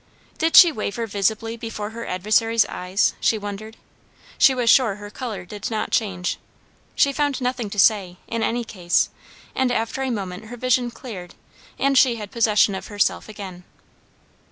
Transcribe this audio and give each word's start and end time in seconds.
Did 0.39 0.55
she 0.55 0.71
waver 0.71 1.05
visibly 1.05 1.55
before 1.57 1.91
her 1.91 2.07
adversary's 2.07 2.65
eyes, 2.65 3.13
she 3.19 3.37
wondered? 3.37 3.77
She 4.39 4.55
was 4.55 4.67
sure 4.67 4.95
her 4.95 5.11
colour 5.11 5.45
did 5.45 5.69
not 5.69 5.91
change. 5.91 6.39
She 6.95 7.13
found 7.13 7.39
nothing 7.39 7.69
to 7.69 7.77
say, 7.77 8.17
in 8.27 8.41
any 8.41 8.63
case; 8.63 9.09
and 9.53 9.71
after 9.71 10.01
a 10.01 10.09
moment 10.09 10.45
her 10.45 10.57
vision 10.57 10.89
cleared 10.89 11.35
and 11.77 11.95
she 11.99 12.15
had 12.15 12.31
possession 12.31 12.73
of 12.73 12.87
herself 12.87 13.29
again. 13.29 13.63